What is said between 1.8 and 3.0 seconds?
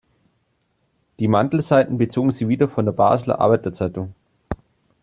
bezog sie wieder von der